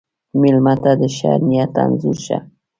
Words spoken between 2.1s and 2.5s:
شه.